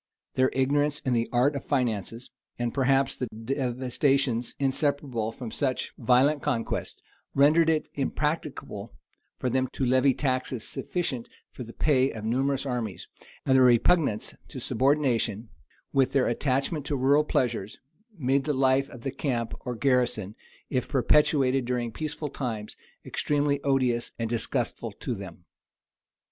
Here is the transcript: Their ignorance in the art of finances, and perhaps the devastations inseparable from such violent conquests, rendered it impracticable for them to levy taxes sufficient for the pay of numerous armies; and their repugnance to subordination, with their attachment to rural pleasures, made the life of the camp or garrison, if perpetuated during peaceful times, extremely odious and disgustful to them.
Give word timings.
Their 0.33 0.49
ignorance 0.53 0.97
in 1.01 1.13
the 1.13 1.29
art 1.31 1.55
of 1.55 1.63
finances, 1.63 2.31
and 2.57 2.73
perhaps 2.73 3.15
the 3.15 3.27
devastations 3.27 4.55
inseparable 4.57 5.31
from 5.31 5.51
such 5.51 5.93
violent 5.95 6.41
conquests, 6.41 7.03
rendered 7.35 7.69
it 7.69 7.87
impracticable 7.93 8.95
for 9.37 9.47
them 9.47 9.67
to 9.73 9.85
levy 9.85 10.15
taxes 10.15 10.67
sufficient 10.67 11.29
for 11.51 11.61
the 11.63 11.71
pay 11.71 12.09
of 12.09 12.25
numerous 12.25 12.65
armies; 12.65 13.07
and 13.45 13.55
their 13.55 13.63
repugnance 13.63 14.33
to 14.47 14.59
subordination, 14.59 15.49
with 15.93 16.13
their 16.13 16.25
attachment 16.25 16.83
to 16.87 16.97
rural 16.97 17.23
pleasures, 17.23 17.77
made 18.17 18.45
the 18.45 18.53
life 18.53 18.89
of 18.89 19.03
the 19.03 19.11
camp 19.11 19.53
or 19.59 19.75
garrison, 19.75 20.33
if 20.71 20.87
perpetuated 20.87 21.63
during 21.63 21.91
peaceful 21.91 22.27
times, 22.29 22.75
extremely 23.05 23.61
odious 23.61 24.13
and 24.17 24.31
disgustful 24.31 24.91
to 24.93 25.13
them. 25.13 25.45